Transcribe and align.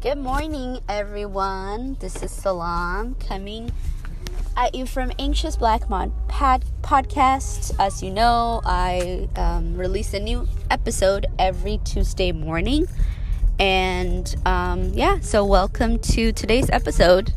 Good 0.00 0.18
morning, 0.18 0.78
everyone. 0.88 1.96
This 1.98 2.22
is 2.22 2.30
Salam 2.30 3.16
coming 3.16 3.72
at 4.56 4.72
you 4.72 4.86
from 4.86 5.10
Anxious 5.18 5.56
Black 5.56 5.90
Mod 5.90 6.12
Pad 6.28 6.64
Podcast. 6.82 7.74
As 7.80 8.00
you 8.00 8.12
know, 8.12 8.60
I 8.64 9.28
um, 9.34 9.76
release 9.76 10.14
a 10.14 10.20
new 10.20 10.46
episode 10.70 11.26
every 11.36 11.80
Tuesday 11.84 12.30
morning. 12.30 12.86
And 13.58 14.32
um, 14.46 14.92
yeah, 14.94 15.18
so 15.18 15.44
welcome 15.44 15.98
to 15.98 16.30
today's 16.30 16.70
episode 16.70 17.32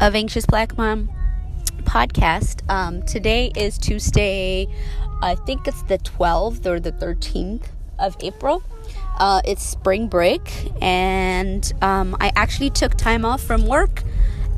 of 0.00 0.16
Anxious 0.16 0.46
Black 0.46 0.76
Mom 0.76 1.10
podcast. 1.84 2.68
Um, 2.68 3.04
today 3.04 3.52
is 3.56 3.78
Tuesday, 3.78 4.66
I 5.22 5.36
think 5.36 5.68
it's 5.68 5.82
the 5.84 5.98
12th 5.98 6.66
or 6.66 6.80
the 6.80 6.90
13th 6.90 7.66
of 8.00 8.16
April. 8.20 8.64
Uh, 9.20 9.42
it's 9.44 9.62
spring 9.62 10.08
break, 10.08 10.72
and 10.80 11.74
um, 11.82 12.16
I 12.20 12.32
actually 12.36 12.70
took 12.70 12.94
time 12.94 13.26
off 13.26 13.42
from 13.42 13.66
work, 13.66 14.02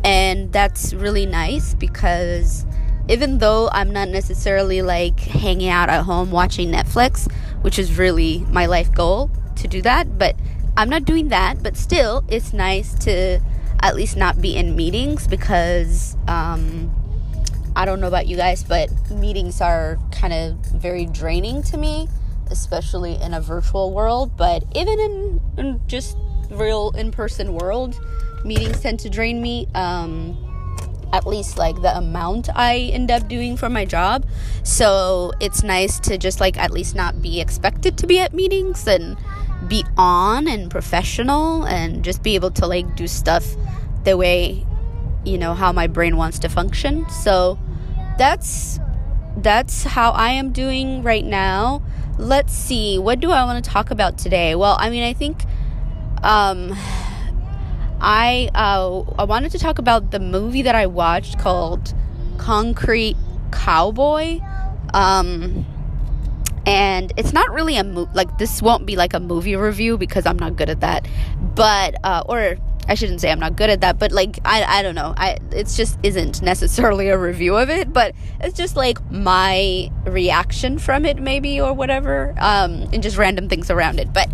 and 0.05 0.53
that's 0.53 0.95
really 0.95 1.27
nice 1.27 1.75
because 1.75 2.65
even 3.09 3.39
though 3.39 3.69
I'm 3.73 3.91
not 3.91 4.09
necessarily 4.09 4.81
like 4.81 5.19
hanging 5.19 5.69
out 5.69 5.89
at 5.89 6.05
home 6.05 6.31
watching 6.31 6.71
Netflix, 6.71 7.29
which 7.63 7.77
is 7.77 7.99
really 7.99 8.47
my 8.51 8.67
life 8.67 8.95
goal 8.95 9.33
to 9.57 9.67
do 9.67 9.83
that, 9.83 10.17
but 10.17 10.37
I'm 10.77 10.89
not 10.89 11.05
doing 11.05 11.29
that. 11.29 11.61
But 11.61 11.77
still, 11.77 12.25
it's 12.29 12.53
nice 12.53 12.95
to 13.05 13.41
at 13.81 13.97
least 13.97 14.17
not 14.17 14.41
be 14.41 14.57
in 14.57 14.77
meetings 14.77 15.27
because 15.27 16.17
um, 16.29 16.89
I 17.75 17.85
don't 17.85 18.01
know 18.01 18.07
about 18.07 18.29
you 18.29 18.37
guys, 18.37 18.63
but 18.63 18.91
meetings 19.11 19.61
are 19.61 19.99
kind 20.13 20.33
of 20.33 20.55
very 20.67 21.07
draining 21.07 21.65
to 21.65 21.77
me 21.77 22.07
especially 22.51 23.15
in 23.21 23.35
a 23.35 23.41
virtual 23.41 23.93
world, 23.93 24.37
but 24.37 24.65
even 24.75 24.99
in, 24.99 25.41
in 25.57 25.81
just 25.87 26.17
real 26.51 26.91
in-person 26.97 27.55
world, 27.55 27.99
meetings 28.45 28.81
tend 28.81 29.01
to 29.01 29.11
drain 29.11 29.41
me. 29.41 29.67
Um, 29.75 30.37
at 31.13 31.27
least 31.27 31.59
like 31.59 31.81
the 31.83 31.95
amount 31.97 32.49
I 32.55 32.91
end 32.93 33.11
up 33.11 33.29
doing 33.29 33.57
for 33.57 33.69
my 33.69 33.85
job. 33.85 34.25
So 34.63 35.33
it's 35.41 35.63
nice 35.63 36.01
to 36.01 36.17
just 36.17 36.41
like 36.41 36.59
at 36.59 36.71
least 36.71 36.95
not 36.95 37.21
be 37.21 37.41
expected 37.41 37.99
to 37.99 38.07
be 38.07 38.19
at 38.19 38.33
meetings 38.33 38.87
and 38.87 39.17
be 39.69 39.85
on 39.97 40.49
and 40.49 40.71
professional 40.71 41.65
and 41.65 42.03
just 42.03 42.23
be 42.23 42.35
able 42.35 42.51
to 42.53 42.67
like 42.67 42.97
do 42.97 43.07
stuff 43.07 43.45
the 44.05 44.17
way 44.17 44.67
you 45.25 45.39
know 45.39 45.55
how 45.55 45.71
my 45.71 45.87
brain 45.87 46.17
wants 46.17 46.39
to 46.41 46.49
function. 46.49 47.09
So 47.11 47.59
that's 48.19 48.81
that's 49.37 49.85
how 49.85 50.11
I 50.13 50.31
am 50.31 50.53
doing 50.53 51.03
right 51.03 51.25
now 51.25 51.83
let's 52.19 52.53
see 52.53 52.99
what 52.99 53.21
do 53.21 53.31
i 53.31 53.45
want 53.45 53.63
to 53.65 53.71
talk 53.71 53.91
about 53.91 54.19
today? 54.19 54.55
Well 54.55 54.77
i 54.79 54.91
mean 54.91 55.03
i 55.03 55.13
think 55.13 55.45
um 56.23 56.73
i 58.01 58.51
uh 58.55 59.01
i 59.19 59.25
wanted 59.25 59.53
to 59.53 59.59
talk 59.59 59.79
about 59.79 60.11
the 60.11 60.21
movie 60.21 60.63
that 60.63 60.75
i 60.75 60.87
watched 60.87 61.39
called 61.39 61.95
concrete 62.39 63.17
cowboy. 63.51 64.41
Um 64.95 65.67
and 66.65 67.13
it's 67.17 67.33
not 67.33 67.51
really 67.51 67.77
a 67.77 67.85
mo- 67.85 68.09
like 68.15 68.39
this 68.39 68.63
won't 68.63 68.87
be 68.87 68.95
like 68.95 69.15
a 69.15 69.21
movie 69.21 69.57
review 69.57 69.99
because 69.99 70.27
i'm 70.27 70.39
not 70.39 70.57
good 70.57 70.71
at 70.71 70.81
that. 70.81 71.07
But 71.55 71.95
uh 72.05 72.23
or 72.29 72.57
I 72.89 72.95
shouldn't 72.95 73.21
say 73.21 73.31
I'm 73.31 73.39
not 73.39 73.57
good 73.57 73.71
at 73.71 73.81
that, 73.83 73.99
but 73.99 74.13
like 74.13 74.39
I 74.45 74.65
I 74.65 74.83
don't 74.83 74.95
know. 74.95 75.15
I 75.17 75.39
it's 75.51 75.77
just 75.77 75.99
isn't 76.03 76.43
necessarily 76.43 77.09
a 77.09 77.19
review 77.19 77.57
of 77.57 77.71
it, 77.71 77.93
but 77.93 78.15
it's 78.41 78.57
just 78.57 78.77
like 78.77 78.99
my 79.11 79.91
reaction 80.05 80.79
from 80.79 81.05
it 81.05 81.19
maybe 81.19 81.61
or 81.61 81.73
whatever. 81.73 82.35
Um 82.39 82.89
and 82.93 83.03
just 83.03 83.17
random 83.17 83.49
things 83.49 83.71
around 83.71 84.01
it. 84.01 84.13
But 84.13 84.31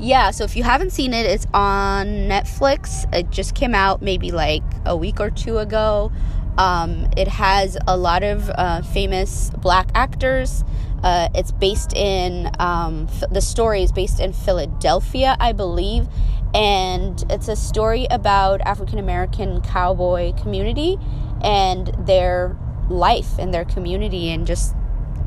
yeah, 0.00 0.30
so 0.30 0.44
if 0.44 0.54
you 0.54 0.62
haven't 0.62 0.90
seen 0.90 1.12
it, 1.12 1.26
it's 1.26 1.46
on 1.52 2.06
Netflix. 2.06 3.12
It 3.12 3.30
just 3.30 3.54
came 3.54 3.74
out 3.74 4.00
maybe 4.00 4.30
like 4.30 4.62
a 4.84 4.96
week 4.96 5.18
or 5.18 5.30
two 5.30 5.58
ago. 5.58 6.12
Um, 6.56 7.08
it 7.16 7.28
has 7.28 7.76
a 7.86 7.96
lot 7.96 8.22
of 8.22 8.48
uh, 8.50 8.82
famous 8.82 9.50
black 9.58 9.90
actors. 9.94 10.64
Uh, 11.02 11.28
it's 11.34 11.52
based 11.52 11.92
in, 11.94 12.50
um, 12.58 13.08
the 13.30 13.40
story 13.40 13.82
is 13.82 13.92
based 13.92 14.18
in 14.18 14.32
Philadelphia, 14.32 15.36
I 15.38 15.52
believe 15.52 16.08
and 16.54 17.24
it's 17.30 17.48
a 17.48 17.56
story 17.56 18.06
about 18.10 18.60
African 18.62 18.98
American 18.98 19.60
cowboy 19.60 20.32
community 20.34 20.98
and 21.42 21.88
their 22.06 22.56
life 22.88 23.38
and 23.38 23.52
their 23.52 23.64
community 23.64 24.30
and 24.30 24.46
just 24.46 24.74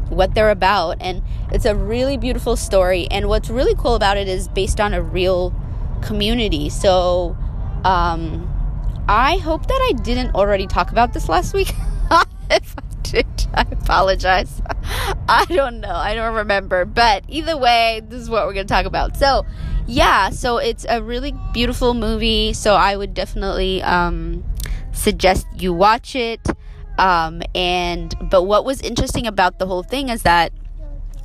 what 0.10 0.34
they're 0.36 0.50
about. 0.50 0.98
And 1.00 1.22
it's 1.52 1.66
a 1.66 1.76
really 1.76 2.18
beautiful 2.18 2.56
story. 2.56 3.08
And 3.10 3.28
what's 3.30 3.50
really 3.50 3.76
cool 3.76 3.96
about 3.96 4.18
it 4.18 4.28
is 4.28 4.48
based 4.48 4.80
on 4.82 4.94
a 4.94 5.02
real 5.02 5.54
community. 6.02 6.70
So 6.70 7.38
um 7.84 8.48
i 9.08 9.38
hope 9.38 9.68
that 9.68 9.90
i 9.90 9.94
didn't 10.04 10.36
already 10.36 10.68
talk 10.68 10.92
about 10.92 11.14
this 11.14 11.30
last 11.30 11.54
week. 11.54 11.74
If 12.52 12.76
i 13.54 13.62
apologize. 13.72 14.62
I 15.28 15.46
don't 15.50 15.80
know. 15.80 15.94
I 15.94 16.16
don't 16.16 16.36
remember. 16.36 16.86
But 16.86 17.24
either 17.28 17.58
way 17.58 18.02
this 18.08 18.22
is 18.22 18.30
what 18.30 18.46
we're 18.46 18.54
gonna 18.54 18.66
talk 18.66 18.86
about. 18.86 19.18
So 19.18 19.46
yeah, 19.88 20.30
so 20.30 20.58
it's 20.58 20.86
a 20.88 21.02
really 21.02 21.34
beautiful 21.54 21.94
movie. 21.94 22.54
So 22.54 22.76
I 22.76 22.96
would 22.96 23.14
definitely 23.14 23.82
um, 23.84 24.44
suggest 24.94 25.48
you 25.58 25.74
watch 25.74 26.16
it. 26.16 26.48
Um, 26.98 27.42
and 27.56 28.14
but 28.30 28.44
what 28.44 28.66
was 28.66 28.82
interesting 28.82 29.26
about 29.26 29.60
the 29.60 29.66
whole 29.66 29.84
thing 29.84 30.10
is 30.10 30.24
that 30.24 30.52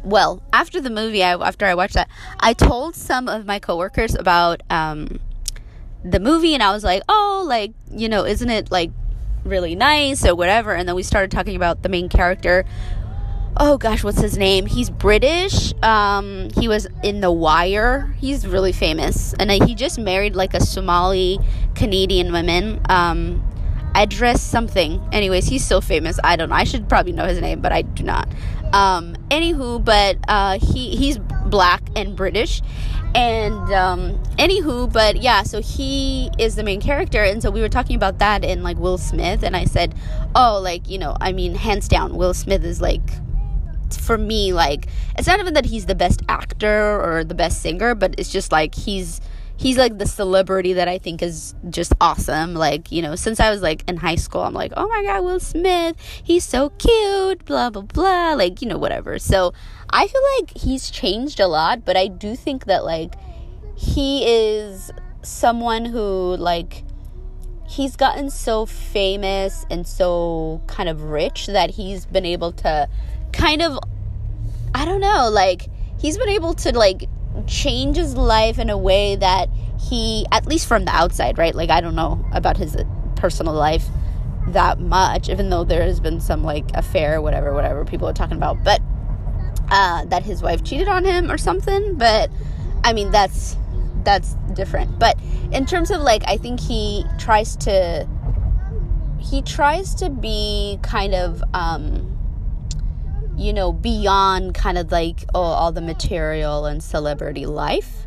well 0.05 0.41
after 0.53 0.81
the 0.81 0.89
movie 0.89 1.23
I, 1.23 1.33
after 1.35 1.67
i 1.67 1.75
watched 1.75 1.95
that 1.95 2.09
i 2.39 2.53
told 2.53 2.95
some 2.95 3.29
of 3.29 3.45
my 3.45 3.59
coworkers 3.59 4.15
about 4.15 4.63
um, 4.71 5.19
the 6.05 6.21
movie 6.21 6.55
and 6.55 6.63
i 6.63 6.73
was 6.73 6.85
like 6.85 7.03
oh 7.09 7.45
like 7.47 7.73
you 7.91 8.09
know 8.09 8.25
isn't 8.25 8.49
it 8.49 8.71
like 8.71 8.93
really 9.47 9.75
nice 9.75 10.25
or 10.25 10.35
whatever 10.35 10.75
and 10.75 10.89
then 10.89 10.95
we 10.95 11.03
started 11.03 11.31
talking 11.31 11.57
about 11.57 11.83
the 11.83 11.89
main 11.89 12.09
character 12.09 12.65
oh 13.59 13.79
gosh, 13.79 14.05
what's 14.05 14.21
his 14.21 14.37
name? 14.37 14.67
He's 14.67 14.91
British. 14.91 15.73
Um, 15.83 16.51
he 16.59 16.69
was 16.69 16.87
in 17.03 17.21
The 17.21 17.33
Wire. 17.33 18.15
He's 18.19 18.47
really 18.47 18.73
famous, 18.73 19.35
and 19.35 19.51
he 19.51 19.75
just 19.75 19.99
married 19.99 20.37
like 20.37 20.55
a 20.55 20.61
Somali 20.61 21.39
Canadian 21.75 22.33
woman. 22.33 22.81
Um, 22.89 23.43
Idris 23.97 24.43
something. 24.43 25.03
Anyways, 25.11 25.47
he's 25.47 25.65
so 25.65 25.81
famous. 25.81 26.21
I 26.23 26.37
don't 26.37 26.51
know. 26.51 26.55
I 26.55 26.65
should 26.65 26.89
probably 26.89 27.13
know 27.13 27.25
his 27.25 27.41
name, 27.41 27.61
but 27.61 27.73
I 27.73 27.83
do 27.83 28.03
not. 28.03 28.29
Um, 28.75 29.17
anywho, 29.31 29.83
but 29.83 30.19
uh, 30.29 30.59
he 30.59 30.97
he's 30.97 31.19
black 31.57 31.81
and 31.97 32.15
British, 32.15 32.61
and 33.15 33.73
um, 33.73 34.23
anywho, 34.39 34.93
but 34.93 35.23
yeah. 35.23 35.43
So 35.43 35.63
he 35.63 36.31
is 36.39 36.55
the 36.55 36.63
main 36.63 36.83
character, 36.83 37.23
and 37.23 37.41
so 37.41 37.51
we 37.51 37.63
were 37.63 37.71
talking 37.71 37.97
about 37.97 38.19
that 38.19 38.45
in 38.45 38.63
like 38.63 38.77
Will 38.77 38.99
Smith, 38.99 39.43
and 39.43 39.57
I 39.57 39.65
said, 39.65 39.95
oh, 40.35 40.61
like 40.63 40.87
you 40.91 40.99
know, 40.99 41.17
I 41.19 41.33
mean, 41.33 41.55
hands 41.55 41.89
down, 41.89 42.15
Will 42.19 42.35
Smith 42.35 42.63
is 42.63 42.83
like 42.83 43.09
for 43.99 44.19
me 44.19 44.53
like 44.53 44.89
it's 45.17 45.29
not 45.29 45.39
even 45.39 45.55
that 45.55 45.65
he's 45.65 45.87
the 45.87 45.95
best 45.95 46.21
actor 46.29 47.01
or 47.01 47.23
the 47.23 47.37
best 47.37 47.63
singer 47.63 47.95
but 47.95 48.13
it's 48.19 48.33
just 48.33 48.51
like 48.51 48.75
he's 48.75 49.21
he's 49.57 49.79
like 49.79 49.99
the 49.99 50.07
celebrity 50.07 50.75
that 50.75 50.89
I 50.89 50.99
think 50.99 51.23
is 51.23 51.55
just 51.71 51.93
awesome. 52.01 52.55
Like, 52.55 52.93
you 52.93 53.03
know, 53.03 53.17
since 53.17 53.41
I 53.41 53.51
was 53.51 53.63
like 53.63 53.85
in 53.89 53.97
high 53.97 54.17
school, 54.17 54.43
I'm 54.43 54.55
like, 54.55 54.73
oh 54.77 54.89
my 54.89 55.03
God, 55.03 55.25
Will 55.25 55.41
Smith, 55.41 55.97
he's 56.23 56.45
so 56.45 56.71
cute, 56.71 57.45
blah, 57.45 57.71
blah, 57.71 57.83
blah, 57.83 58.35
like, 58.35 58.61
you 58.63 58.69
know, 58.69 58.79
whatever. 58.79 59.19
So 59.19 59.53
I 59.91 60.07
feel 60.07 60.23
like 60.39 60.57
he's 60.57 60.91
changed 60.91 61.41
a 61.41 61.47
lot, 61.47 61.85
but 61.85 61.97
I 61.97 62.09
do 62.09 62.37
think 62.37 62.67
that 62.67 62.85
like 62.85 63.15
he 63.77 64.27
is 64.27 64.91
someone 65.23 65.85
who 65.85 66.37
like 66.37 66.85
he's 67.69 67.97
gotten 67.97 68.31
so 68.31 68.65
famous 68.65 69.67
and 69.71 69.87
so 69.87 70.63
kind 70.67 70.89
of 70.89 71.03
rich 71.03 71.47
that 71.49 71.71
he's 71.71 72.07
been 72.07 72.25
able 72.25 72.53
to 72.53 72.89
kind 73.33 73.61
of 73.63 73.79
I 74.75 74.85
don't 74.85 75.01
know, 75.01 75.31
like 75.31 75.69
he's 75.99 76.19
been 76.19 76.29
able 76.29 76.55
to 76.55 76.77
like 76.77 77.09
change 77.47 77.97
his 77.97 78.17
life 78.17 78.59
in 78.59 78.71
a 78.71 78.79
way 78.79 79.17
that 79.17 79.49
he 79.81 80.27
at 80.33 80.47
least 80.47 80.67
from 80.67 80.85
the 80.85 80.91
outside, 80.93 81.39
right? 81.39 81.55
Like 81.55 81.71
I 81.71 81.81
don't 81.81 81.95
know 81.95 82.25
about 82.33 82.57
his 82.57 82.77
personal 83.17 83.55
life 83.55 83.87
that 84.49 84.79
much 84.79 85.29
even 85.29 85.51
though 85.51 85.65
there 85.65 85.83
has 85.83 85.99
been 85.99 86.21
some 86.21 86.45
like 86.45 86.65
affair 86.75 87.21
whatever 87.21 87.53
whatever 87.53 87.85
people 87.85 88.09
are 88.09 88.13
talking 88.13 88.37
about. 88.37 88.63
But 88.63 88.81
uh 89.71 90.05
that 90.07 90.23
his 90.23 90.43
wife 90.43 90.63
cheated 90.65 90.89
on 90.89 91.05
him 91.05 91.31
or 91.31 91.39
something. 91.39 91.97
But 91.97 92.31
I 92.85 92.93
mean 92.93 93.11
that's 93.11 93.57
that's 94.05 94.35
different. 94.55 94.99
But 94.99 95.19
in 95.53 95.67
terms 95.67 95.91
of 95.91 96.01
like 96.01 96.23
I 96.27 96.37
think 96.37 96.61
he 96.61 97.05
tries 97.19 97.57
to 97.59 98.09
he 99.19 99.43
tries 99.43 99.95
to 99.97 100.09
be 100.11 100.79
kind 100.83 101.15
of 101.15 101.43
um 101.53 102.16
you 103.37 103.53
know, 103.53 103.73
beyond 103.73 104.55
kind 104.55 104.79
of 104.79 104.91
like 104.91 105.25
oh, 105.35 105.41
all 105.41 105.73
the 105.73 105.81
material 105.81 106.67
and 106.67 106.83
celebrity 106.83 107.47
life. 107.47 108.07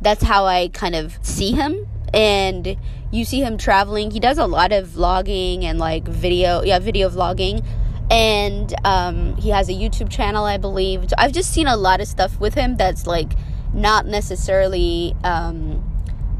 That's 0.00 0.22
how 0.22 0.44
I 0.44 0.68
kind 0.68 0.94
of 0.94 1.18
see 1.22 1.52
him. 1.52 1.86
And 2.14 2.76
you 3.10 3.24
see 3.24 3.40
him 3.40 3.58
traveling. 3.58 4.10
He 4.10 4.20
does 4.20 4.38
a 4.38 4.46
lot 4.46 4.72
of 4.72 4.88
vlogging 4.88 5.64
and 5.64 5.78
like 5.78 6.06
video, 6.06 6.62
yeah, 6.62 6.78
video 6.78 7.08
vlogging. 7.08 7.64
And 8.10 8.74
um, 8.84 9.36
he 9.36 9.50
has 9.50 9.68
a 9.68 9.72
YouTube 9.72 10.10
channel, 10.10 10.44
I 10.44 10.56
believe. 10.56 11.12
I've 11.18 11.32
just 11.32 11.52
seen 11.52 11.66
a 11.66 11.76
lot 11.76 12.00
of 12.00 12.08
stuff 12.08 12.38
with 12.40 12.54
him 12.54 12.76
that's 12.76 13.06
like 13.06 13.32
not 13.74 14.06
necessarily 14.06 15.14
um, 15.24 15.84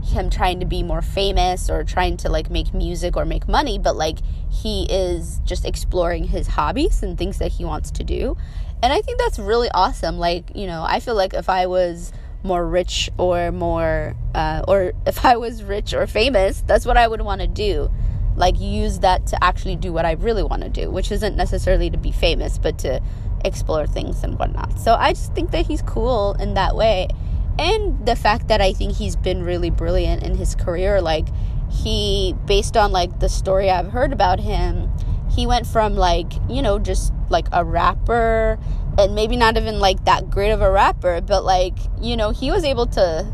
him 0.02 0.30
trying 0.30 0.60
to 0.60 0.66
be 0.66 0.82
more 0.82 1.02
famous 1.02 1.68
or 1.68 1.84
trying 1.84 2.16
to 2.18 2.28
like 2.28 2.50
make 2.50 2.72
music 2.72 3.16
or 3.16 3.24
make 3.24 3.48
money, 3.48 3.78
but 3.78 3.96
like 3.96 4.18
he 4.50 4.86
is 4.90 5.40
just 5.44 5.64
exploring 5.64 6.24
his 6.24 6.46
hobbies 6.46 7.02
and 7.02 7.18
things 7.18 7.38
that 7.38 7.52
he 7.52 7.64
wants 7.64 7.90
to 7.92 8.04
do. 8.04 8.36
And 8.82 8.92
I 8.92 9.00
think 9.00 9.18
that's 9.18 9.38
really 9.38 9.68
awesome. 9.74 10.18
Like, 10.18 10.54
you 10.54 10.66
know, 10.66 10.84
I 10.86 11.00
feel 11.00 11.14
like 11.14 11.34
if 11.34 11.48
I 11.48 11.66
was 11.66 12.12
more 12.42 12.66
rich 12.66 13.10
or 13.18 13.50
more, 13.50 14.14
uh, 14.34 14.62
or 14.68 14.92
if 15.06 15.24
I 15.24 15.36
was 15.36 15.62
rich 15.62 15.92
or 15.92 16.06
famous, 16.06 16.62
that's 16.66 16.86
what 16.86 16.96
I 16.96 17.08
would 17.08 17.20
want 17.20 17.40
to 17.40 17.48
do. 17.48 17.90
Like, 18.36 18.60
use 18.60 19.00
that 19.00 19.26
to 19.28 19.44
actually 19.44 19.74
do 19.74 19.92
what 19.92 20.06
I 20.06 20.12
really 20.12 20.44
want 20.44 20.62
to 20.62 20.68
do, 20.68 20.90
which 20.90 21.10
isn't 21.10 21.36
necessarily 21.36 21.90
to 21.90 21.98
be 21.98 22.12
famous, 22.12 22.56
but 22.56 22.78
to 22.80 23.00
explore 23.44 23.86
things 23.86 24.22
and 24.22 24.38
whatnot. 24.38 24.78
So 24.78 24.94
I 24.94 25.12
just 25.12 25.34
think 25.34 25.50
that 25.50 25.66
he's 25.66 25.82
cool 25.82 26.34
in 26.34 26.54
that 26.54 26.76
way. 26.76 27.08
And 27.58 28.06
the 28.06 28.16
fact 28.16 28.48
that 28.48 28.60
I 28.60 28.72
think 28.72 28.96
he's 28.96 29.16
been 29.16 29.42
really 29.42 29.70
brilliant 29.70 30.22
in 30.22 30.36
his 30.36 30.54
career, 30.54 31.00
like, 31.00 31.28
he, 31.70 32.34
based 32.46 32.76
on 32.76 32.92
like 32.92 33.20
the 33.20 33.28
story 33.28 33.70
I've 33.70 33.90
heard 33.90 34.12
about 34.12 34.40
him, 34.40 34.90
he 35.30 35.46
went 35.46 35.66
from 35.66 35.94
like, 35.94 36.32
you 36.48 36.62
know, 36.62 36.78
just 36.78 37.12
like 37.28 37.46
a 37.52 37.64
rapper 37.64 38.58
and 38.98 39.14
maybe 39.14 39.36
not 39.36 39.56
even 39.56 39.78
like 39.78 40.04
that 40.04 40.30
great 40.30 40.50
of 40.50 40.62
a 40.62 40.70
rapper, 40.70 41.20
but 41.20 41.44
like, 41.44 41.76
you 42.00 42.16
know, 42.16 42.30
he 42.30 42.50
was 42.50 42.64
able 42.64 42.86
to 42.86 43.32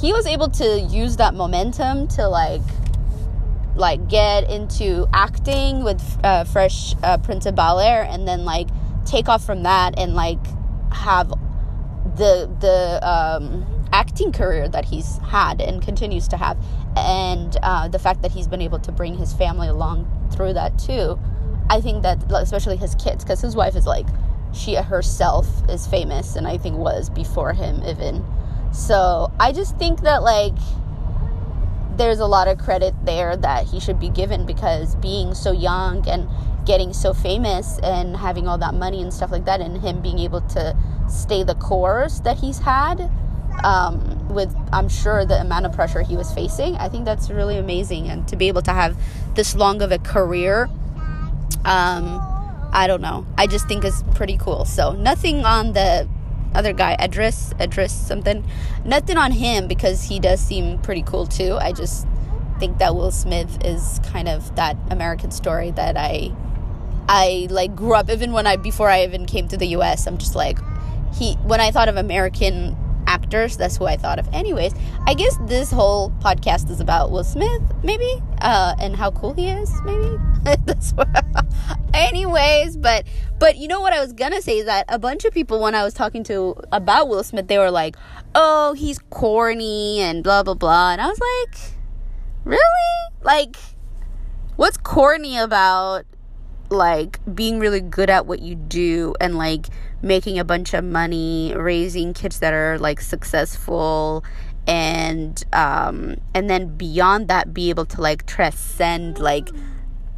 he 0.00 0.12
was 0.12 0.26
able 0.26 0.48
to 0.48 0.80
use 0.80 1.16
that 1.16 1.34
momentum 1.34 2.06
to 2.06 2.28
like 2.28 2.60
like 3.74 4.08
get 4.08 4.48
into 4.50 5.06
acting 5.12 5.84
with 5.84 6.02
uh, 6.24 6.44
Fresh 6.44 6.94
uh, 7.02 7.18
Prince 7.18 7.46
of 7.46 7.54
Bel 7.54 7.80
Air 7.80 8.02
and 8.02 8.26
then 8.26 8.44
like 8.44 8.68
take 9.04 9.28
off 9.28 9.44
from 9.44 9.62
that 9.62 9.98
and 9.98 10.14
like 10.14 10.38
have 10.92 11.32
the 12.16 12.50
the 12.60 13.06
um, 13.06 13.66
acting 13.92 14.32
career 14.32 14.68
that 14.68 14.84
he's 14.84 15.18
had 15.18 15.60
and 15.60 15.82
continues 15.82 16.28
to 16.28 16.36
have, 16.36 16.58
and 16.96 17.56
uh, 17.62 17.88
the 17.88 17.98
fact 17.98 18.22
that 18.22 18.32
he's 18.32 18.46
been 18.46 18.62
able 18.62 18.78
to 18.80 18.92
bring 18.92 19.16
his 19.16 19.32
family 19.32 19.68
along 19.68 20.10
through 20.34 20.54
that 20.54 20.78
too. 20.78 21.18
I 21.68 21.80
think 21.80 22.02
that 22.04 22.30
especially 22.30 22.76
his 22.76 22.94
kids, 22.94 23.24
because 23.24 23.40
his 23.40 23.56
wife 23.56 23.74
is 23.74 23.86
like 23.86 24.06
she 24.52 24.74
herself 24.74 25.46
is 25.68 25.86
famous, 25.86 26.36
and 26.36 26.46
I 26.46 26.58
think 26.58 26.76
was 26.76 27.10
before 27.10 27.52
him 27.52 27.82
even. 27.84 28.24
So 28.72 29.32
I 29.40 29.52
just 29.52 29.76
think 29.78 30.02
that 30.02 30.22
like 30.22 30.56
there's 31.96 32.20
a 32.20 32.26
lot 32.26 32.46
of 32.46 32.58
credit 32.58 32.94
there 33.04 33.36
that 33.36 33.66
he 33.66 33.80
should 33.80 33.98
be 33.98 34.10
given 34.10 34.44
because 34.44 34.94
being 34.96 35.34
so 35.34 35.50
young 35.50 36.06
and 36.08 36.28
getting 36.66 36.92
so 36.92 37.14
famous 37.14 37.78
and 37.78 38.16
having 38.16 38.46
all 38.46 38.58
that 38.58 38.74
money 38.74 39.00
and 39.00 39.14
stuff 39.14 39.30
like 39.30 39.44
that 39.46 39.60
and 39.60 39.80
him 39.80 40.02
being 40.02 40.18
able 40.18 40.40
to 40.42 40.76
stay 41.08 41.42
the 41.42 41.54
course 41.54 42.20
that 42.20 42.36
he's 42.38 42.58
had 42.58 43.10
um, 43.64 44.28
with 44.28 44.54
i'm 44.72 44.88
sure 44.88 45.24
the 45.24 45.40
amount 45.40 45.66
of 45.66 45.72
pressure 45.72 46.02
he 46.02 46.16
was 46.16 46.32
facing. 46.32 46.76
I 46.76 46.88
think 46.88 47.04
that's 47.04 47.30
really 47.30 47.58
amazing. 47.58 48.08
And 48.08 48.26
to 48.28 48.36
be 48.36 48.48
able 48.48 48.62
to 48.62 48.72
have 48.72 48.96
this 49.34 49.54
long 49.54 49.82
of 49.82 49.92
a 49.92 49.98
career 49.98 50.68
um, 51.64 52.20
i 52.72 52.86
don't 52.86 53.00
know. 53.00 53.26
I 53.38 53.46
just 53.46 53.66
think 53.68 53.84
is 53.84 54.02
pretty 54.14 54.36
cool. 54.36 54.64
So 54.64 54.92
nothing 54.92 55.44
on 55.44 55.72
the 55.72 56.08
other 56.54 56.72
guy 56.72 56.96
Idris 57.00 57.52
Idris 57.60 57.92
something. 57.92 58.44
Nothing 58.84 59.16
on 59.16 59.32
him 59.32 59.68
because 59.68 60.04
he 60.04 60.20
does 60.20 60.40
seem 60.40 60.78
pretty 60.78 61.02
cool 61.02 61.26
too. 61.26 61.56
I 61.60 61.72
just 61.72 62.06
think 62.58 62.78
that 62.78 62.94
will 62.94 63.10
smith 63.10 63.58
is 63.66 64.00
kind 64.04 64.26
of 64.26 64.56
that 64.56 64.78
american 64.90 65.30
story 65.30 65.70
that 65.72 65.94
i 65.94 66.34
I 67.08 67.46
like 67.50 67.76
grew 67.76 67.94
up 67.94 68.10
even 68.10 68.32
when 68.32 68.46
I 68.46 68.56
before 68.56 68.88
I 68.90 69.04
even 69.04 69.26
came 69.26 69.46
to 69.48 69.56
the 69.56 69.66
US 69.76 70.06
I'm 70.06 70.18
just 70.18 70.34
like 70.34 70.58
he 71.16 71.34
when 71.44 71.60
I 71.60 71.70
thought 71.70 71.88
of 71.88 71.96
American 71.96 72.76
actors 73.06 73.56
that's 73.56 73.76
who 73.76 73.86
I 73.86 73.96
thought 73.96 74.18
of. 74.18 74.28
Anyways 74.32 74.74
I 75.06 75.14
guess 75.14 75.36
this 75.46 75.70
whole 75.70 76.10
podcast 76.20 76.70
is 76.70 76.80
about 76.80 77.10
Will 77.10 77.24
Smith 77.24 77.62
maybe 77.82 78.20
uh, 78.40 78.74
and 78.80 78.96
how 78.96 79.10
cool 79.10 79.32
he 79.34 79.48
is 79.48 79.72
maybe? 79.84 80.16
That's 80.64 80.92
what 80.92 81.08
anyways 81.94 82.76
but 82.76 83.04
but 83.38 83.56
you 83.56 83.66
know 83.68 83.80
what 83.80 83.92
I 83.92 84.00
was 84.00 84.12
gonna 84.12 84.42
say 84.42 84.58
is 84.58 84.66
that 84.66 84.84
a 84.88 84.98
bunch 84.98 85.24
of 85.24 85.32
people 85.32 85.60
when 85.60 85.74
I 85.74 85.82
was 85.82 85.94
talking 85.94 86.22
to 86.24 86.54
about 86.70 87.08
Will 87.08 87.24
Smith 87.24 87.48
they 87.48 87.58
were 87.58 87.70
like 87.70 87.96
oh 88.34 88.74
he's 88.74 88.98
corny 89.10 90.00
and 90.00 90.22
blah 90.22 90.42
blah 90.42 90.54
blah 90.54 90.92
and 90.92 91.00
I 91.00 91.06
was 91.06 91.18
like 91.18 91.76
really? 92.46 92.60
Like 93.22 93.56
what's 94.54 94.78
corny 94.78 95.36
about 95.36 96.04
like 96.70 97.20
being 97.32 97.58
really 97.58 97.80
good 97.80 98.08
at 98.08 98.26
what 98.26 98.40
you 98.40 98.54
do 98.54 99.14
and 99.20 99.36
like 99.36 99.66
making 100.02 100.38
a 100.38 100.44
bunch 100.44 100.74
of 100.74 100.84
money, 100.84 101.54
raising 101.56 102.12
kids 102.12 102.38
that 102.40 102.52
are 102.52 102.78
like 102.78 103.00
successful 103.00 104.24
and 104.66 105.44
um 105.52 106.16
and 106.34 106.50
then 106.50 106.76
beyond 106.76 107.28
that 107.28 107.54
be 107.54 107.70
able 107.70 107.84
to 107.84 108.00
like 108.00 108.26
transcend 108.26 109.18
like 109.18 109.48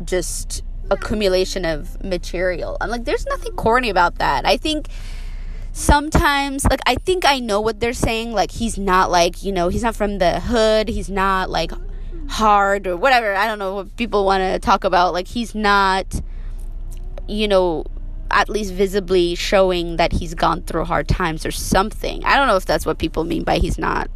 just 0.04 0.62
accumulation 0.90 1.64
of 1.64 2.02
material. 2.02 2.76
I'm 2.80 2.90
like 2.90 3.04
there's 3.04 3.26
nothing 3.26 3.52
corny 3.52 3.90
about 3.90 4.18
that. 4.18 4.46
I 4.46 4.56
think 4.56 4.88
sometimes 5.72 6.64
like 6.64 6.80
I 6.86 6.96
think 6.96 7.24
I 7.24 7.40
know 7.40 7.60
what 7.60 7.80
they're 7.80 7.92
saying 7.92 8.32
like 8.32 8.50
he's 8.50 8.78
not 8.78 9.10
like, 9.10 9.42
you 9.44 9.52
know, 9.52 9.68
he's 9.68 9.82
not 9.82 9.94
from 9.94 10.18
the 10.18 10.40
hood, 10.40 10.88
he's 10.88 11.10
not 11.10 11.50
like 11.50 11.72
hard 12.28 12.86
or 12.86 12.96
whatever. 12.96 13.34
I 13.34 13.46
don't 13.46 13.58
know 13.58 13.74
what 13.74 13.96
people 13.96 14.24
want 14.24 14.40
to 14.40 14.58
talk 14.58 14.84
about. 14.84 15.12
Like 15.12 15.28
he's 15.28 15.54
not 15.54 16.20
you 17.28 17.46
know, 17.46 17.84
at 18.30 18.48
least 18.48 18.72
visibly 18.72 19.34
showing 19.34 19.96
that 19.96 20.12
he's 20.12 20.34
gone 20.34 20.62
through 20.62 20.84
hard 20.84 21.08
times 21.08 21.46
or 21.46 21.50
something. 21.50 22.24
I 22.24 22.36
don't 22.36 22.48
know 22.48 22.56
if 22.56 22.66
that's 22.66 22.86
what 22.86 22.98
people 22.98 23.24
mean 23.24 23.44
by 23.44 23.58
he's 23.58 23.78
not, 23.78 24.10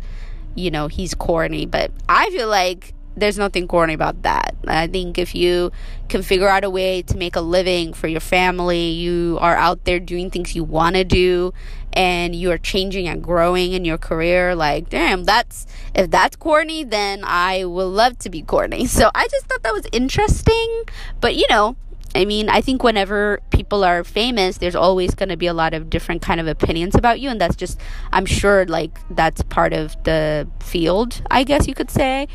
you 0.55 0.71
know, 0.71 0.89
he's 0.89 1.15
corny, 1.15 1.67
but 1.67 1.91
I 2.09 2.31
feel 2.31 2.49
like 2.49 2.95
there's 3.17 3.39
nothing 3.39 3.69
corny 3.69 3.95
about 3.95 4.23
that. 4.23 4.55
I 4.67 4.87
think 4.87 5.19
if 5.19 5.35
you 5.35 5.71
can 6.09 6.23
figure 6.23 6.49
out 6.49 6.65
a 6.65 6.71
way 6.71 7.03
to 7.03 7.17
make 7.17 7.37
a 7.37 7.41
living 7.41 7.93
for 7.93 8.09
your 8.09 8.21
family, 8.21 8.91
you 8.91 9.39
are 9.41 9.57
out 9.57 9.85
there 9.85 10.01
doing 10.01 10.31
things 10.31 10.55
you 10.55 10.65
want 10.65 10.97
to 10.97 11.05
do 11.05 11.53
and 11.93 12.35
you 12.35 12.51
are 12.51 12.59
changing 12.59 13.07
and 13.09 13.23
growing 13.23 13.73
in 13.73 13.85
your 13.85 13.99
career, 13.99 14.55
like, 14.55 14.89
damn, 14.89 15.25
that's 15.25 15.67
if 15.95 16.11
that's 16.11 16.37
corny, 16.37 16.85
then 16.85 17.23
I 17.25 17.67
will 17.67 17.91
love 17.91 18.19
to 18.21 18.31
be 18.31 18.43
corny. 18.43 18.87
So 19.03 19.11
I 19.15 19.27
just 19.29 19.47
thought 19.47 19.63
that 19.63 19.73
was 19.73 19.87
interesting, 19.91 20.85
but 21.21 21.35
you 21.35 21.47
know, 21.51 21.77
I 22.15 22.25
mean, 22.25 22.49
I 22.49 22.61
think 22.61 22.83
whenever 22.83 23.41
people 23.51 23.85
are 23.85 24.05
famous, 24.05 24.59
there's 24.59 24.75
always 24.75 25.15
going 25.15 25.31
to 25.31 25.37
be 25.37 25.47
a 25.47 25.55
lot 25.55 25.73
of 25.73 25.89
different 25.89 26.21
kind 26.21 26.41
of 26.41 26.47
opinions 26.47 26.95
about 26.95 27.21
you, 27.21 27.31
and 27.31 27.41
that's 27.41 27.57
just, 27.57 27.81
I'm 28.13 28.27
sure, 28.27 28.67
like 28.67 28.99
that's 29.11 29.43
part 29.43 29.73
of 29.73 29.97
the 30.05 30.47
field, 30.61 31.23
I 31.31 31.45
guess 31.45 31.67
you 31.67 31.75
could 31.75 31.91
say. 31.91 32.29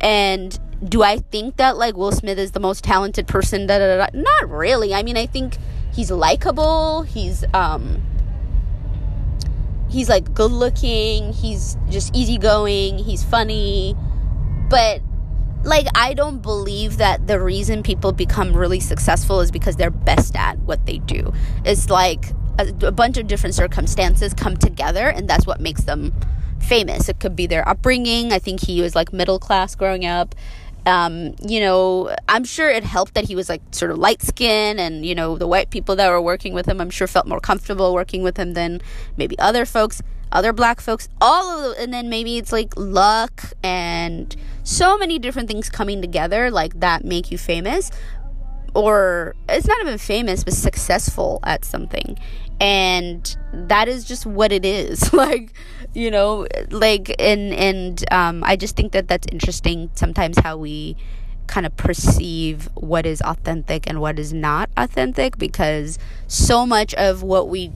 And 0.00 0.58
do 0.88 1.02
I 1.02 1.18
think 1.18 1.56
that 1.56 1.76
like 1.76 1.96
Will 1.96 2.12
Smith 2.12 2.38
is 2.38 2.52
the 2.52 2.60
most 2.60 2.84
talented 2.84 3.26
person? 3.26 3.66
Not 3.66 4.50
really. 4.50 4.94
I 4.94 5.02
mean, 5.02 5.16
I 5.16 5.26
think 5.26 5.56
he's 5.92 6.10
likable. 6.10 7.02
He's 7.02 7.44
um, 7.54 8.02
he's 9.88 10.08
like 10.08 10.32
good 10.34 10.52
looking. 10.52 11.32
He's 11.32 11.76
just 11.88 12.14
easygoing. 12.14 12.98
He's 12.98 13.24
funny, 13.24 13.96
but 14.68 15.00
like 15.64 15.86
I 15.94 16.14
don't 16.14 16.42
believe 16.42 16.98
that 16.98 17.26
the 17.26 17.40
reason 17.40 17.82
people 17.82 18.12
become 18.12 18.54
really 18.54 18.80
successful 18.80 19.40
is 19.40 19.50
because 19.50 19.76
they're 19.76 19.90
best 19.90 20.36
at 20.36 20.58
what 20.60 20.86
they 20.86 20.98
do. 20.98 21.32
It's 21.64 21.88
like 21.88 22.26
a, 22.58 22.72
a, 22.86 22.92
bunch 22.92 23.16
of 23.16 23.26
different 23.26 23.54
circumstances 23.54 24.34
come 24.34 24.56
together 24.56 25.08
and 25.08 25.28
that's 25.28 25.46
what 25.46 25.60
makes 25.60 25.84
them 25.84 26.12
famous. 26.60 27.08
It 27.08 27.18
could 27.18 27.34
be 27.34 27.46
their 27.46 27.66
upbringing. 27.68 28.32
I 28.32 28.38
think 28.38 28.60
he 28.60 28.80
was 28.80 28.94
like 28.94 29.12
middle 29.12 29.38
class 29.38 29.74
growing 29.74 30.04
up. 30.04 30.34
Um, 30.86 31.34
you 31.46 31.60
know, 31.60 32.14
I'm 32.28 32.44
sure 32.44 32.68
it 32.68 32.84
helped 32.84 33.14
that 33.14 33.24
he 33.24 33.34
was 33.34 33.48
like 33.48 33.62
sort 33.70 33.90
of 33.90 33.98
light 33.98 34.20
skinned 34.20 34.78
and, 34.78 35.06
you 35.06 35.14
know, 35.14 35.38
the 35.38 35.46
white 35.46 35.70
people 35.70 35.96
that 35.96 36.10
were 36.10 36.20
working 36.20 36.52
with 36.52 36.66
him, 36.66 36.80
I'm 36.80 36.90
sure 36.90 37.06
felt 37.06 37.26
more 37.26 37.40
comfortable 37.40 37.94
working 37.94 38.22
with 38.22 38.36
him 38.36 38.52
than 38.52 38.82
maybe 39.16 39.38
other 39.38 39.64
folks 39.64 40.02
other 40.34 40.52
black 40.52 40.80
folks, 40.80 41.08
all 41.20 41.48
of 41.48 41.76
the, 41.76 41.82
and 41.82 41.94
then 41.94 42.08
maybe 42.08 42.36
it's 42.36 42.50
like 42.50 42.76
luck 42.76 43.52
and 43.62 44.34
so 44.64 44.98
many 44.98 45.18
different 45.18 45.48
things 45.48 45.70
coming 45.70 46.00
together 46.02 46.50
like 46.50 46.80
that 46.80 47.04
make 47.04 47.30
you 47.30 47.38
famous. 47.38 47.90
Or 48.74 49.36
it's 49.48 49.68
not 49.68 49.80
even 49.82 49.98
famous 49.98 50.42
but 50.42 50.52
successful 50.52 51.38
at 51.44 51.64
something 51.64 52.18
and 52.60 53.36
that 53.52 53.88
is 53.88 54.04
just 54.04 54.26
what 54.26 54.52
it 54.52 54.64
is. 54.64 55.12
Like 55.12 55.54
you 55.94 56.10
know 56.10 56.46
like 56.70 57.14
and 57.20 57.54
and 57.54 58.04
um 58.12 58.42
i 58.44 58.56
just 58.56 58.76
think 58.76 58.92
that 58.92 59.08
that's 59.08 59.26
interesting 59.30 59.90
sometimes 59.94 60.36
how 60.40 60.56
we 60.56 60.96
kind 61.46 61.64
of 61.64 61.76
perceive 61.76 62.68
what 62.74 63.06
is 63.06 63.20
authentic 63.22 63.88
and 63.88 64.00
what 64.00 64.18
is 64.18 64.32
not 64.32 64.68
authentic 64.76 65.38
because 65.38 65.98
so 66.26 66.66
much 66.66 66.92
of 66.94 67.22
what 67.22 67.48
we 67.48 67.68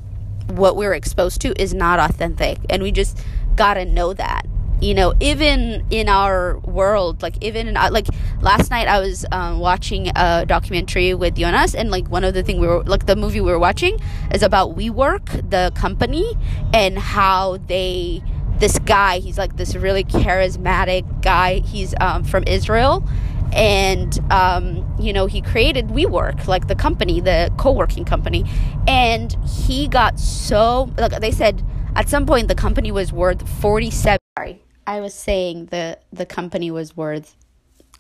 what 0.49 0.77
we're 0.77 0.95
exposed 0.95 1.41
to 1.41 1.61
is 1.61 1.73
not 1.73 1.99
authentic 1.99 2.59
and 2.69 2.83
we 2.83 2.91
just 2.91 3.19
gotta 3.55 3.85
know 3.85 4.13
that 4.13 4.47
you 4.81 4.95
know 4.95 5.15
even 5.21 5.85
in 5.91 6.09
our 6.09 6.59
world 6.61 7.23
like 7.23 7.35
even 7.43 7.69
in 7.69 7.75
like 7.75 8.07
last 8.41 8.71
night 8.71 8.87
i 8.89 9.01
was 9.01 9.25
um, 9.33 9.59
watching 9.59 10.11
a 10.15 10.45
documentary 10.47 11.15
with 11.15 11.37
jonas 11.37 11.75
and 11.75 11.91
like 11.91 12.09
one 12.09 12.25
of 12.25 12.35
the 12.35 12.43
thing 12.43 12.61
we 12.61 12.67
were 12.67 12.83
like 12.85 13.07
the 13.07 13.17
movie 13.17 13.41
we 13.41 13.51
were 13.51 13.59
watching 13.59 13.99
is 14.33 14.43
about 14.43 14.77
WeWork 14.77 15.51
the 15.51 15.73
company 15.75 16.37
and 16.73 16.99
how 16.99 17.57
they 17.67 18.23
this 18.59 18.79
guy. 18.81 19.19
He's 19.19 19.39
like 19.39 19.57
this 19.57 19.75
really 19.75 20.05
charismatic 20.05 21.23
guy. 21.23 21.61
He's 21.61 21.95
um, 22.01 22.25
from 22.25 22.45
Israel, 22.47 23.07
and 23.53 24.19
um, 24.31 24.87
you 24.99 25.13
know 25.13 25.27
he 25.27 25.41
created 25.41 25.89
WeWork, 25.89 26.47
like 26.47 26.69
the 26.69 26.75
company, 26.75 27.21
the 27.21 27.53
co-working 27.57 28.05
company, 28.05 28.45
and 28.87 29.37
he 29.45 29.89
got 29.89 30.19
so 30.19 30.91
like 30.99 31.21
they 31.21 31.31
said 31.31 31.65
at 31.97 32.09
some 32.09 32.27
point 32.27 32.49
the 32.49 32.55
company 32.55 32.93
was 32.93 33.13
worth 33.13 33.49
forty 33.49 33.91
seven. 33.91 34.19
Sorry, 34.37 34.63
I 34.89 35.01
was 35.01 35.15
saying 35.15 35.67
the 35.67 35.99
the 36.13 36.27
company 36.27 36.71
was 36.71 36.97
worth 36.97 37.37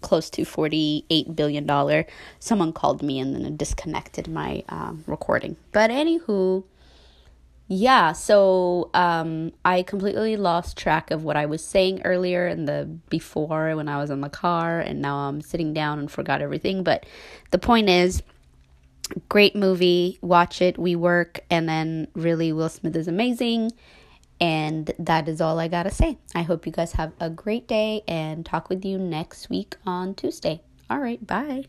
close 0.00 0.30
to 0.30 0.44
forty 0.44 1.04
eight 1.10 1.36
billion 1.36 1.66
dollar. 1.66 2.06
Someone 2.40 2.72
called 2.72 3.02
me 3.02 3.20
and 3.20 3.34
then 3.34 3.56
disconnected 3.56 4.26
my 4.26 4.64
um, 4.68 5.04
recording. 5.06 5.56
But 5.72 5.90
anywho 5.90 6.64
yeah, 7.70 8.12
so 8.12 8.88
um, 8.94 9.52
I 9.62 9.82
completely 9.82 10.38
lost 10.38 10.78
track 10.78 11.10
of 11.10 11.22
what 11.22 11.36
I 11.36 11.44
was 11.44 11.62
saying 11.62 12.00
earlier 12.02 12.46
and 12.46 12.66
the 12.66 12.88
before 13.10 13.76
when 13.76 13.90
I 13.90 13.98
was 13.98 14.08
in 14.08 14.22
the 14.22 14.30
car, 14.30 14.80
and 14.80 15.02
now 15.02 15.28
I'm 15.28 15.42
sitting 15.42 15.74
down 15.74 15.98
and 15.98 16.10
forgot 16.10 16.40
everything. 16.40 16.82
But 16.82 17.04
the 17.50 17.58
point 17.58 17.90
is, 17.90 18.22
great 19.28 19.54
movie. 19.54 20.18
Watch 20.22 20.62
it. 20.62 20.76
WeWork, 20.76 21.40
and 21.50 21.68
then 21.68 22.08
really 22.14 22.54
Will 22.54 22.70
Smith 22.70 22.96
is 22.96 23.06
amazing. 23.06 23.72
And 24.40 24.92
that 24.98 25.28
is 25.28 25.40
all 25.40 25.58
I 25.58 25.68
gotta 25.68 25.90
say. 25.90 26.18
I 26.34 26.42
hope 26.42 26.66
you 26.66 26.72
guys 26.72 26.92
have 26.92 27.12
a 27.20 27.30
great 27.30 27.66
day 27.66 28.02
and 28.06 28.46
talk 28.46 28.68
with 28.68 28.84
you 28.84 28.98
next 28.98 29.50
week 29.50 29.76
on 29.84 30.14
Tuesday. 30.14 30.60
All 30.88 31.00
right, 31.00 31.24
bye. 31.26 31.64